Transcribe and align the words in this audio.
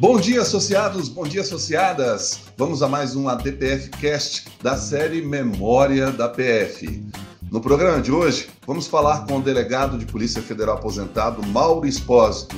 Bom 0.00 0.20
dia, 0.20 0.42
associados, 0.42 1.08
bom 1.08 1.24
dia, 1.24 1.40
associadas. 1.40 2.38
Vamos 2.56 2.84
a 2.84 2.88
mais 2.88 3.16
um 3.16 3.28
ADPF 3.28 3.90
Cast 3.90 4.46
da 4.62 4.76
série 4.76 5.20
Memória 5.20 6.12
da 6.12 6.28
PF. 6.28 7.04
No 7.50 7.60
programa 7.60 8.00
de 8.00 8.12
hoje, 8.12 8.48
vamos 8.64 8.86
falar 8.86 9.26
com 9.26 9.38
o 9.38 9.42
delegado 9.42 9.98
de 9.98 10.06
Polícia 10.06 10.40
Federal 10.40 10.76
aposentado, 10.76 11.44
Mauro 11.48 11.84
Espósito. 11.84 12.54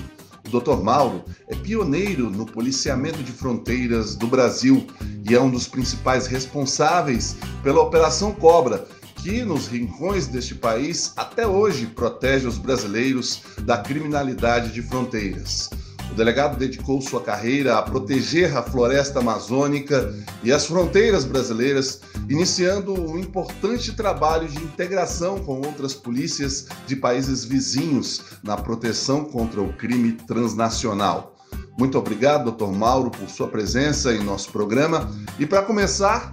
O 0.47 0.61
Dr. 0.61 0.83
Mauro 0.83 1.25
é 1.49 1.57
pioneiro 1.57 2.29
no 2.29 2.45
policiamento 2.45 3.23
de 3.23 3.33
fronteiras 3.33 4.15
do 4.17 4.27
Brasil 4.27 4.87
e 5.27 5.35
é 5.35 5.41
um 5.41 5.51
dos 5.51 5.67
principais 5.67 6.27
responsáveis 6.27 7.39
pela 7.63 7.81
Operação 7.81 8.35
Cobra, 8.35 8.87
que 9.17 9.43
nos 9.47 9.67
rincões 9.67 10.27
deste 10.27 10.55
país 10.55 11.15
até 11.17 11.47
hoje 11.47 11.87
protege 11.87 12.47
os 12.47 12.59
brasileiros 12.59 13.41
da 13.63 13.79
criminalidade 13.79 14.75
de 14.75 14.83
fronteiras. 14.83 15.71
O 16.11 16.15
delegado 16.15 16.59
dedicou 16.59 17.01
sua 17.01 17.23
carreira 17.23 17.79
a 17.79 17.83
proteger 17.83 18.57
a 18.57 18.63
floresta 18.63 19.21
amazônica 19.21 20.13
e 20.43 20.53
as 20.53 20.67
fronteiras 20.67 21.25
brasileiras, 21.25 22.01
iniciando 22.29 22.93
um 22.93 23.19
importante 23.19 23.93
trabalho 23.93 24.49
de 24.49 24.59
integração 24.59 25.39
com 25.39 25.61
outras 25.61 25.95
polícias 25.95 26.67
de 26.87 26.97
países 26.97 27.45
vizinhos 27.45 28.23
na 28.43 28.57
proteção 28.57 29.25
contra 29.25 29.61
o 29.61 29.73
crime 29.73 30.13
transnacional. 30.13 31.37
Muito 31.79 31.97
obrigado, 31.97 32.51
Dr. 32.51 32.73
Mauro, 32.73 33.11
por 33.11 33.29
sua 33.31 33.49
presença 33.49 34.13
em 34.13 34.23
nosso 34.23 34.51
programa. 34.51 35.11
E 35.39 35.47
para 35.47 35.63
começar, 35.63 36.33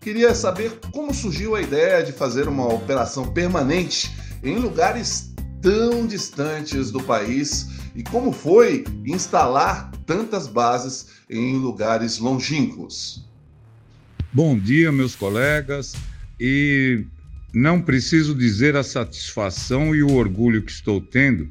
queria 0.00 0.34
saber 0.34 0.78
como 0.92 1.12
surgiu 1.12 1.56
a 1.56 1.62
ideia 1.62 2.04
de 2.04 2.12
fazer 2.12 2.46
uma 2.46 2.72
operação 2.72 3.32
permanente 3.32 4.14
em 4.42 4.56
lugares 4.58 5.33
tão 5.64 6.06
distantes 6.06 6.90
do 6.90 7.02
país 7.02 7.70
e 7.94 8.02
como 8.02 8.32
foi 8.32 8.84
instalar 9.06 9.90
tantas 10.04 10.46
bases 10.46 11.06
em 11.30 11.56
lugares 11.56 12.18
longínquos. 12.18 13.26
Bom 14.30 14.58
dia, 14.58 14.92
meus 14.92 15.16
colegas, 15.16 15.94
e 16.38 17.06
não 17.54 17.80
preciso 17.80 18.34
dizer 18.34 18.76
a 18.76 18.82
satisfação 18.82 19.94
e 19.94 20.02
o 20.02 20.12
orgulho 20.12 20.62
que 20.62 20.70
estou 20.70 21.00
tendo 21.00 21.48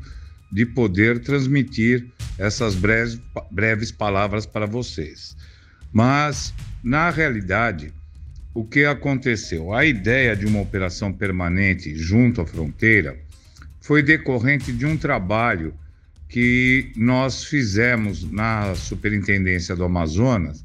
de 0.51 0.63
poder 0.63 1.17
transmitir 1.17 2.07
essas 2.37 2.75
breves, 2.75 3.19
breves 3.49 3.91
palavras 3.91 4.45
para 4.45 4.67
vocês. 4.67 5.35
Mas, 5.91 6.53
na 6.83 7.09
realidade, 7.09 7.91
o 8.53 8.63
que 8.63 8.85
aconteceu? 8.85 9.73
A 9.73 9.83
ideia 9.83 10.35
de 10.35 10.45
uma 10.45 10.61
operação 10.61 11.11
permanente 11.11 11.95
junto 11.95 12.41
à 12.41 12.45
fronteira 12.45 13.17
foi 13.83 14.01
decorrente 14.01 14.71
de 14.71 14.85
um 14.85 14.95
trabalho 14.95 15.73
que 16.29 16.89
nós 16.95 17.43
fizemos 17.43 18.23
na 18.31 18.73
Superintendência 18.75 19.75
do 19.75 19.83
Amazonas 19.83 20.63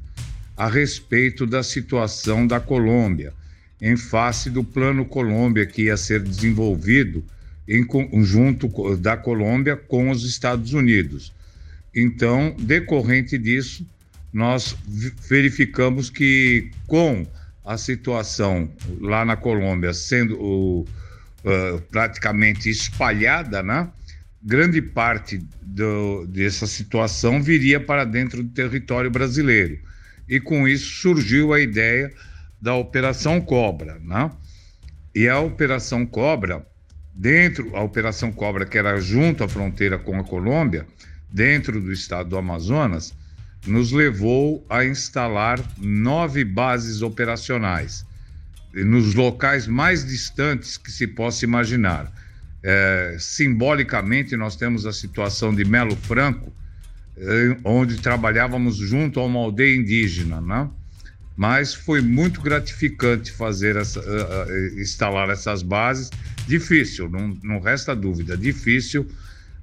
a 0.55 0.69
respeito 0.69 1.45
da 1.45 1.61
situação 1.61 2.47
da 2.47 2.61
Colômbia, 2.61 3.33
em 3.81 3.97
face 3.97 4.49
do 4.49 4.63
Plano 4.63 5.03
Colômbia 5.03 5.65
que 5.65 5.83
ia 5.83 5.97
ser 5.97 6.23
desenvolvido 6.23 7.21
em 7.67 7.83
conjunto 7.83 8.95
da 8.95 9.17
Colômbia 9.17 9.75
com 9.75 10.09
os 10.09 10.23
Estados 10.23 10.71
Unidos. 10.71 11.33
Então, 11.93 12.55
decorrente 12.57 13.37
disso, 13.37 13.85
nós 14.31 14.77
verificamos 15.27 16.09
que 16.09 16.71
com 16.87 17.27
a 17.65 17.77
situação 17.77 18.71
lá 19.01 19.25
na 19.25 19.35
Colômbia 19.35 19.93
sendo 19.93 20.85
uh, 21.43 21.81
praticamente 21.89 22.69
espalhada, 22.69 23.61
né? 23.63 23.89
grande 24.41 24.81
parte 24.81 25.45
do, 25.61 26.25
dessa 26.27 26.65
situação 26.65 27.41
viria 27.41 27.79
para 27.79 28.05
dentro 28.05 28.43
do 28.43 28.49
território 28.49 29.11
brasileiro. 29.11 29.79
E 30.27 30.39
com 30.39 30.67
isso 30.67 31.01
surgiu 31.01 31.53
a 31.53 31.59
ideia 31.59 32.11
da 32.61 32.75
Operação 32.75 33.41
Cobra. 33.41 33.99
Né? 33.99 34.31
E 35.13 35.27
a 35.27 35.39
Operação 35.39 36.05
Cobra, 36.05 36.65
dentro, 37.13 37.75
a 37.75 37.81
Operação 37.81 38.31
Cobra, 38.31 38.65
que 38.65 38.77
era 38.77 38.99
junto 38.99 39.43
à 39.43 39.49
fronteira 39.49 39.97
com 39.97 40.17
a 40.19 40.23
Colômbia, 40.23 40.85
dentro 41.31 41.81
do 41.81 41.91
estado 41.91 42.29
do 42.29 42.37
Amazonas, 42.37 43.13
nos 43.67 43.91
levou 43.91 44.65
a 44.69 44.85
instalar 44.85 45.59
nove 45.77 46.45
bases 46.45 47.01
operacionais 47.01 48.05
nos 48.73 49.15
locais 49.15 49.67
mais 49.67 50.05
distantes 50.05 50.77
que 50.77 50.91
se 50.91 51.07
possa 51.07 51.43
imaginar 51.45 52.11
é, 52.63 53.15
simbolicamente, 53.19 54.35
nós 54.35 54.55
temos 54.55 54.85
a 54.85 54.91
situação 54.91 55.53
de 55.53 55.63
Melo 55.63 55.95
Franco, 55.95 56.53
é, 57.17 57.57
onde 57.63 57.97
trabalhávamos 57.97 58.77
junto 58.77 59.19
a 59.19 59.25
uma 59.25 59.39
aldeia 59.39 59.75
indígena, 59.75 60.41
né? 60.41 60.69
Mas 61.35 61.73
foi 61.73 62.01
muito 62.01 62.41
gratificante 62.41 63.31
fazer 63.31 63.77
essa, 63.77 64.01
uh, 64.01 64.77
instalar 64.77 65.29
essas 65.29 65.63
bases. 65.63 66.09
Difícil, 66.45 67.09
não, 67.09 67.29
não 67.41 67.61
resta 67.61 67.95
dúvida, 67.95 68.35
difícil, 68.35 69.07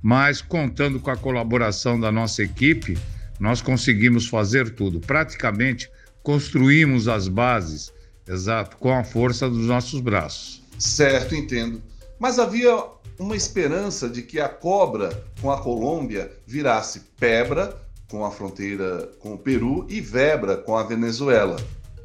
mas 0.00 0.40
contando 0.40 0.98
com 0.98 1.10
a 1.10 1.16
colaboração 1.18 2.00
da 2.00 2.10
nossa 2.10 2.42
equipe, 2.42 2.96
nós 3.38 3.60
conseguimos 3.60 4.26
fazer 4.26 4.70
tudo. 4.70 5.00
Praticamente 5.00 5.90
construímos 6.22 7.08
as 7.08 7.28
bases, 7.28 7.92
exato, 8.28 8.76
com 8.76 8.92
a 8.92 9.04
força 9.04 9.48
dos 9.48 9.66
nossos 9.66 10.00
braços. 10.00 10.62
Certo, 10.78 11.34
entendo. 11.34 11.82
Mas 12.18 12.38
havia 12.38 12.84
uma 13.18 13.36
esperança 13.36 14.08
de 14.08 14.22
que 14.22 14.40
a 14.40 14.48
cobra 14.48 15.24
com 15.40 15.50
a 15.50 15.60
Colômbia 15.60 16.30
virasse 16.46 17.00
pebra 17.18 17.76
com 18.10 18.24
a 18.24 18.30
fronteira 18.30 19.08
com 19.18 19.34
o 19.34 19.38
Peru 19.38 19.86
e 19.88 20.00
vebra 20.00 20.56
com 20.56 20.76
a 20.76 20.82
Venezuela. 20.82 21.56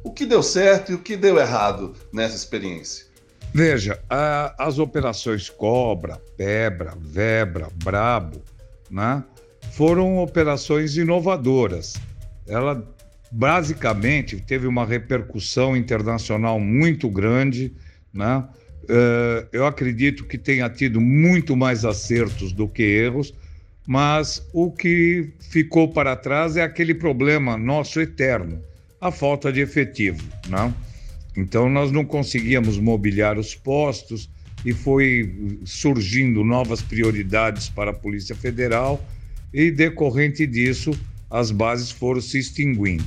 O 0.02 0.10
que 0.10 0.26
deu 0.26 0.42
certo 0.42 0.92
e 0.92 0.94
o 0.94 0.98
que 0.98 1.16
deu 1.16 1.38
errado 1.38 1.94
nessa 2.12 2.34
experiência? 2.34 3.06
Veja, 3.54 4.02
a, 4.08 4.54
as 4.58 4.78
operações 4.78 5.48
Cobra, 5.50 6.20
Pebra, 6.36 6.94
Vebra, 6.98 7.68
Brabo, 7.84 8.42
né, 8.90 9.22
foram 9.72 10.18
operações 10.18 10.96
inovadoras. 10.96 11.94
Ela 12.46 12.82
basicamente 13.32 14.36
teve 14.36 14.66
uma 14.66 14.84
repercussão 14.84 15.74
internacional 15.74 16.60
muito 16.60 17.08
grande, 17.08 17.72
né? 18.12 18.44
Uh, 18.84 19.46
eu 19.52 19.64
acredito 19.64 20.24
que 20.24 20.36
tenha 20.36 20.68
tido 20.68 21.00
muito 21.00 21.56
mais 21.56 21.84
acertos 21.84 22.52
do 22.52 22.68
que 22.68 22.82
erros, 22.82 23.32
mas 23.86 24.46
o 24.52 24.70
que 24.70 25.30
ficou 25.40 25.88
para 25.88 26.14
trás 26.16 26.56
é 26.56 26.62
aquele 26.62 26.92
problema 26.92 27.56
nosso 27.56 28.00
eterno, 28.00 28.60
a 29.00 29.10
falta 29.10 29.52
de 29.52 29.60
efetivo. 29.60 30.22
Né? 30.48 30.74
Então, 31.36 31.70
nós 31.70 31.92
não 31.92 32.04
conseguíamos 32.04 32.76
mobiliar 32.76 33.38
os 33.38 33.54
postos 33.54 34.28
e 34.64 34.72
foi 34.72 35.60
surgindo 35.64 36.44
novas 36.44 36.82
prioridades 36.82 37.68
para 37.68 37.92
a 37.92 37.94
Polícia 37.94 38.34
Federal, 38.34 39.04
e 39.52 39.70
decorrente 39.70 40.46
disso, 40.46 40.92
as 41.32 41.50
bases 41.50 41.90
foram 41.90 42.20
se 42.20 42.38
extinguindo. 42.38 43.04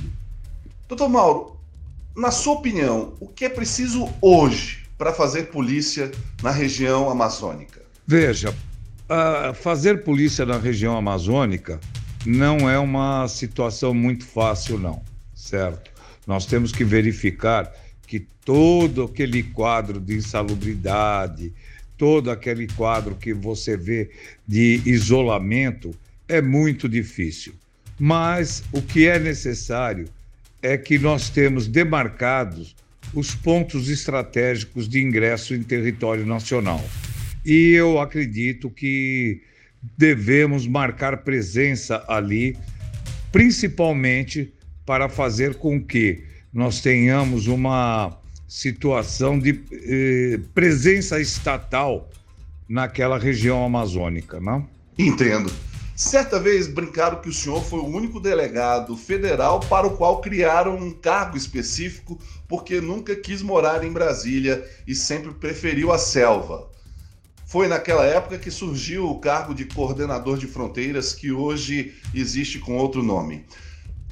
Doutor 0.88 1.08
Mauro, 1.08 1.56
na 2.16 2.32
sua 2.32 2.54
opinião, 2.54 3.14
o 3.20 3.28
que 3.28 3.44
é 3.44 3.48
preciso 3.48 4.12
hoje 4.20 4.84
para 4.98 5.12
fazer 5.12 5.44
polícia 5.44 6.10
na 6.42 6.50
região 6.50 7.08
amazônica? 7.08 7.80
Veja, 8.04 8.52
fazer 9.54 10.02
polícia 10.02 10.44
na 10.44 10.58
região 10.58 10.96
amazônica 10.96 11.78
não 12.24 12.68
é 12.68 12.76
uma 12.78 13.28
situação 13.28 13.94
muito 13.94 14.24
fácil, 14.24 14.76
não, 14.76 15.00
certo? 15.32 15.92
Nós 16.26 16.46
temos 16.46 16.72
que 16.72 16.82
verificar 16.82 17.72
que 18.08 18.18
todo 18.44 19.04
aquele 19.04 19.44
quadro 19.44 20.00
de 20.00 20.16
insalubridade, 20.16 21.52
todo 21.96 22.28
aquele 22.28 22.66
quadro 22.66 23.14
que 23.14 23.32
você 23.32 23.76
vê 23.76 24.10
de 24.46 24.82
isolamento 24.84 25.94
é 26.26 26.42
muito 26.42 26.88
difícil. 26.88 27.54
Mas 27.98 28.62
o 28.72 28.82
que 28.82 29.06
é 29.06 29.18
necessário 29.18 30.06
é 30.62 30.76
que 30.76 30.98
nós 30.98 31.30
temos 31.30 31.66
demarcados 31.66 32.74
os 33.14 33.34
pontos 33.34 33.88
estratégicos 33.88 34.88
de 34.88 35.00
ingresso 35.00 35.54
em 35.54 35.62
território 35.62 36.26
nacional. 36.26 36.84
E 37.44 37.72
eu 37.72 38.00
acredito 38.00 38.68
que 38.68 39.40
devemos 39.96 40.66
marcar 40.66 41.18
presença 41.18 42.04
ali, 42.08 42.56
principalmente 43.30 44.52
para 44.84 45.08
fazer 45.08 45.54
com 45.54 45.80
que 45.80 46.24
nós 46.52 46.80
tenhamos 46.80 47.46
uma 47.46 48.18
situação 48.48 49.38
de 49.38 49.60
eh, 49.72 50.40
presença 50.54 51.20
estatal 51.20 52.10
naquela 52.68 53.18
região 53.18 53.64
amazônica, 53.64 54.40
não? 54.40 54.66
Entendo. 54.98 55.52
Certa 55.96 56.38
vez 56.38 56.68
brincaram 56.68 57.22
que 57.22 57.30
o 57.30 57.32
senhor 57.32 57.64
foi 57.64 57.78
o 57.78 57.86
único 57.86 58.20
delegado 58.20 58.94
federal 58.98 59.60
para 59.60 59.86
o 59.86 59.96
qual 59.96 60.20
criaram 60.20 60.76
um 60.76 60.90
cargo 60.92 61.38
específico 61.38 62.20
porque 62.46 62.82
nunca 62.82 63.16
quis 63.16 63.40
morar 63.40 63.82
em 63.82 63.90
Brasília 63.90 64.62
e 64.86 64.94
sempre 64.94 65.32
preferiu 65.32 65.90
a 65.90 65.96
selva. 65.96 66.68
Foi 67.46 67.66
naquela 67.66 68.04
época 68.04 68.36
que 68.36 68.50
surgiu 68.50 69.08
o 69.08 69.18
cargo 69.18 69.54
de 69.54 69.64
coordenador 69.64 70.36
de 70.36 70.46
fronteiras, 70.46 71.14
que 71.14 71.32
hoje 71.32 71.94
existe 72.14 72.58
com 72.58 72.76
outro 72.76 73.02
nome. 73.02 73.46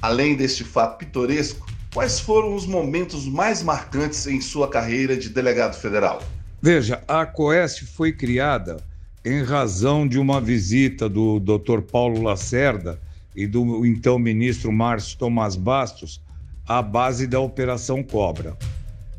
Além 0.01 0.35
deste 0.35 0.63
fato 0.63 0.97
pitoresco, 0.97 1.67
quais 1.93 2.19
foram 2.19 2.55
os 2.55 2.65
momentos 2.65 3.27
mais 3.27 3.61
marcantes 3.61 4.25
em 4.25 4.41
sua 4.41 4.67
carreira 4.67 5.15
de 5.15 5.29
delegado 5.29 5.79
federal? 5.79 6.19
Veja, 6.59 7.03
a 7.07 7.27
COESF 7.27 7.85
foi 7.85 8.11
criada 8.11 8.83
em 9.25 9.41
razão 9.41 10.07
de 10.07 10.19
uma 10.19 10.39
visita 10.39 11.09
do 11.09 11.39
Dr. 11.39 11.81
Paulo 11.81 12.21
Lacerda 12.21 13.01
e 13.35 13.47
do 13.47 13.83
então 13.83 14.19
ministro 14.19 14.71
Márcio 14.71 15.17
Tomás 15.17 15.55
Bastos 15.55 16.21
à 16.67 16.79
base 16.81 17.25
da 17.25 17.39
Operação 17.39 18.03
Cobra. 18.03 18.55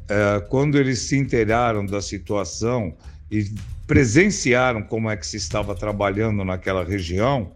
É, 0.08 0.40
quando 0.48 0.78
eles 0.78 1.00
se 1.00 1.16
inteiraram 1.16 1.84
da 1.84 2.00
situação 2.00 2.94
e 3.28 3.50
presenciaram 3.84 4.80
como 4.82 5.10
é 5.10 5.16
que 5.16 5.26
se 5.26 5.36
estava 5.36 5.74
trabalhando 5.74 6.44
naquela 6.44 6.84
região, 6.84 7.52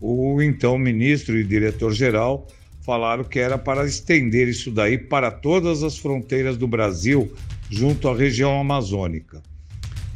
o 0.00 0.40
então 0.40 0.78
ministro 0.78 1.36
e 1.36 1.42
diretor-geral 1.42 2.46
falaram 2.82 3.24
que 3.24 3.40
era 3.40 3.58
para 3.58 3.84
estender 3.84 4.46
isso 4.46 4.70
daí 4.70 4.96
para 4.96 5.32
todas 5.32 5.82
as 5.82 5.98
fronteiras 5.98 6.56
do 6.56 6.68
Brasil, 6.68 7.32
junto 7.68 8.08
à 8.08 8.14
região 8.14 8.60
amazônica. 8.60 9.42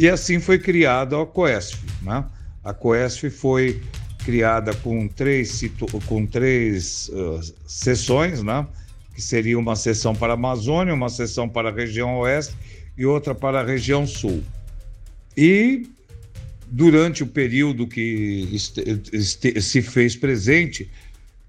E 0.02 0.08
assim 0.08 0.40
foi 0.40 0.58
criada 0.58 1.22
a 1.22 1.24
COESF. 1.24 1.78
Né? 2.02 2.24
A 2.64 2.74
COESF 2.74 3.30
foi 3.30 3.80
criada 4.24 4.74
com 4.74 5.06
três, 5.06 5.62
com 6.06 6.26
três 6.26 7.08
uh, 7.10 7.38
sessões, 7.64 8.42
né? 8.42 8.66
que 9.14 9.22
seria 9.22 9.56
uma 9.56 9.76
sessão 9.76 10.12
para 10.12 10.32
a 10.32 10.34
Amazônia, 10.34 10.92
uma 10.92 11.08
sessão 11.08 11.48
para 11.48 11.68
a 11.68 11.72
região 11.72 12.18
oeste 12.18 12.52
e 12.98 13.06
outra 13.06 13.32
para 13.32 13.60
a 13.60 13.64
região 13.64 14.04
sul. 14.04 14.42
E 15.36 15.86
durante 16.66 17.22
o 17.22 17.26
período 17.28 17.86
que 17.86 18.58
se 18.58 19.82
fez 19.82 20.16
presente, 20.16 20.90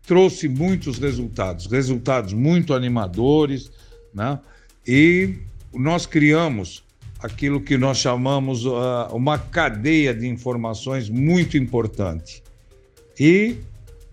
trouxe 0.06 0.48
muitos 0.48 1.00
resultados, 1.00 1.66
resultados 1.66 2.34
muito 2.34 2.76
animadores, 2.76 3.72
né? 4.14 4.40
E 4.86 5.38
nós 5.74 6.06
criamos 6.06 6.84
aquilo 7.24 7.62
que 7.62 7.78
nós 7.78 8.00
chamamos 8.00 8.66
uh, 8.66 9.08
uma 9.14 9.40
cadeia 9.40 10.14
de 10.14 10.28
informações 10.28 11.10
muito 11.10 11.58
importante. 11.58 12.44
E 13.18 13.56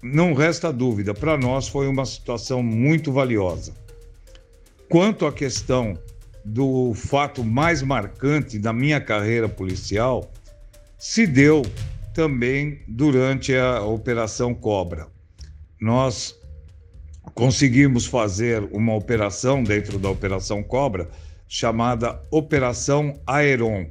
não 0.01 0.33
resta 0.33 0.73
dúvida, 0.73 1.12
para 1.12 1.37
nós 1.37 1.67
foi 1.67 1.89
uma 1.89 2.07
situação 2.07 2.62
muito 2.62 3.12
valiosa. 3.12 3.75
Quanto 4.89 5.27
à 5.27 5.33
questão 5.33 5.99
do 6.45 6.95
fato 6.95 7.43
mais 7.43 7.83
marcante 7.83 8.61
da 8.61 8.73
minha 8.73 9.01
carreira 9.01 9.49
policial, 9.49 10.31
se 10.97 11.27
deu 11.27 11.62
também 12.15 12.81
durante 12.87 13.55
a 13.57 13.83
Operação 13.83 14.55
Cobra. 14.55 15.09
Nós 15.81 16.39
conseguimos 17.35 18.07
fazer 18.07 18.62
uma 18.73 18.95
operação 18.95 19.65
dentro 19.65 19.99
da 19.99 20.09
Operação 20.09 20.62
Cobra 20.62 21.09
chamada 21.52 22.23
Operação 22.31 23.20
Aeron. 23.26 23.91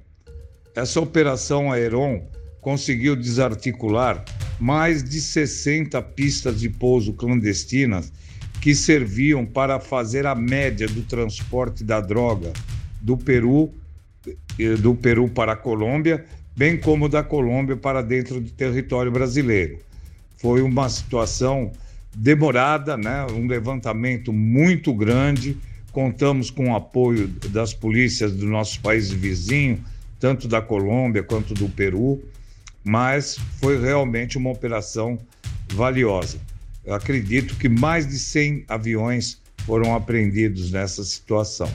Essa 0.73 1.01
Operação 1.01 1.69
Aeron 1.73 2.25
conseguiu 2.61 3.17
desarticular 3.17 4.23
mais 4.57 5.03
de 5.03 5.19
60 5.19 6.01
pistas 6.01 6.57
de 6.57 6.69
pouso 6.69 7.11
clandestinas 7.11 8.13
que 8.61 8.73
serviam 8.73 9.45
para 9.45 9.77
fazer 9.77 10.25
a 10.25 10.33
média 10.33 10.87
do 10.87 11.01
transporte 11.01 11.83
da 11.83 11.99
droga 11.99 12.53
do 13.01 13.17
Peru, 13.17 13.73
do 14.79 14.95
Peru 14.95 15.27
para 15.27 15.51
a 15.51 15.57
Colômbia, 15.57 16.23
bem 16.55 16.77
como 16.77 17.09
da 17.09 17.23
Colômbia 17.23 17.75
para 17.75 18.01
dentro 18.01 18.39
do 18.39 18.51
território 18.51 19.11
brasileiro. 19.11 19.79
Foi 20.37 20.61
uma 20.61 20.87
situação 20.87 21.73
demorada, 22.15 22.95
né? 22.95 23.27
um 23.33 23.47
levantamento 23.47 24.31
muito 24.31 24.93
grande. 24.93 25.57
Contamos 25.91 26.49
com 26.51 26.71
o 26.71 26.75
apoio 26.75 27.27
das 27.49 27.73
polícias 27.73 28.31
dos 28.31 28.47
nossos 28.47 28.77
países 28.77 29.11
vizinhos, 29.11 29.79
tanto 30.19 30.47
da 30.47 30.61
Colômbia 30.61 31.23
quanto 31.23 31.53
do 31.53 31.67
Peru 31.69 32.21
mas 32.83 33.37
foi 33.59 33.79
realmente 33.79 34.37
uma 34.37 34.49
operação 34.49 35.17
valiosa. 35.73 36.39
Eu 36.83 36.93
acredito 36.93 37.55
que 37.55 37.69
mais 37.69 38.07
de 38.07 38.17
100 38.17 38.65
aviões 38.67 39.41
foram 39.65 39.95
apreendidos 39.95 40.71
nessa 40.71 41.03
situação. 41.03 41.71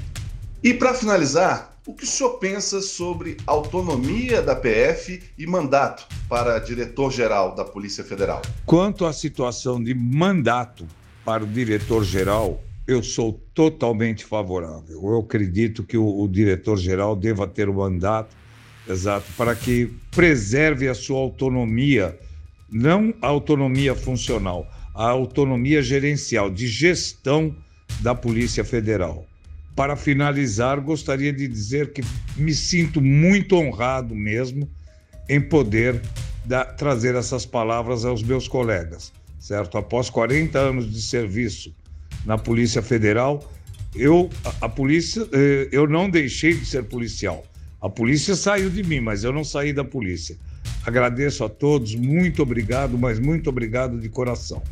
E 0.62 0.72
para 0.72 0.94
finalizar, 0.94 1.78
o 1.86 1.92
que 1.92 2.04
o 2.04 2.06
senhor 2.06 2.38
pensa 2.38 2.80
sobre 2.80 3.36
autonomia 3.46 4.40
da 4.40 4.56
PF 4.56 5.22
e 5.38 5.46
mandato 5.46 6.06
para 6.28 6.58
diretor-geral 6.58 7.54
da 7.54 7.64
Polícia 7.64 8.02
Federal? 8.02 8.40
Quanto 8.64 9.04
à 9.04 9.12
situação 9.12 9.82
de 9.82 9.94
mandato 9.94 10.86
para 11.24 11.44
o 11.44 11.46
diretor-geral, 11.46 12.62
eu 12.86 13.02
sou 13.02 13.32
totalmente 13.54 14.24
favorável. 14.24 15.00
Eu 15.02 15.18
acredito 15.18 15.82
que 15.82 15.96
o, 15.96 16.22
o 16.22 16.28
diretor-geral 16.28 17.16
deva 17.16 17.46
ter 17.46 17.68
o 17.68 17.74
mandato 17.74 18.34
Exato, 18.88 19.32
para 19.36 19.54
que 19.54 19.90
preserve 20.10 20.88
a 20.88 20.94
sua 20.94 21.18
autonomia, 21.18 22.18
não 22.70 23.14
a 23.22 23.28
autonomia 23.28 23.94
funcional, 23.94 24.70
a 24.94 25.08
autonomia 25.08 25.82
gerencial, 25.82 26.50
de 26.50 26.66
gestão 26.66 27.56
da 28.00 28.14
Polícia 28.14 28.62
Federal. 28.62 29.26
Para 29.74 29.96
finalizar, 29.96 30.80
gostaria 30.80 31.32
de 31.32 31.48
dizer 31.48 31.92
que 31.92 32.02
me 32.36 32.52
sinto 32.52 33.00
muito 33.00 33.56
honrado 33.56 34.14
mesmo 34.14 34.68
em 35.28 35.40
poder 35.40 36.00
da, 36.44 36.64
trazer 36.64 37.14
essas 37.14 37.46
palavras 37.46 38.04
aos 38.04 38.22
meus 38.22 38.46
colegas, 38.46 39.12
certo? 39.40 39.78
Após 39.78 40.10
40 40.10 40.58
anos 40.58 40.92
de 40.92 41.00
serviço 41.00 41.74
na 42.24 42.38
Polícia 42.38 42.82
Federal, 42.82 43.52
eu 43.94 44.30
a, 44.44 44.66
a 44.66 44.68
polícia 44.68 45.26
eh, 45.32 45.68
eu 45.70 45.86
não 45.86 46.10
deixei 46.10 46.54
de 46.54 46.66
ser 46.66 46.84
policial. 46.84 47.44
A 47.80 47.88
polícia 47.88 48.34
saiu 48.34 48.70
de 48.70 48.82
mim, 48.82 49.00
mas 49.00 49.24
eu 49.24 49.32
não 49.32 49.44
saí 49.44 49.72
da 49.72 49.84
polícia. 49.84 50.36
Agradeço 50.86 51.44
a 51.44 51.48
todos, 51.48 51.94
muito 51.94 52.42
obrigado, 52.42 52.98
mas 52.98 53.18
muito 53.18 53.48
obrigado 53.48 54.00
de 54.00 54.08
coração. 54.08 54.62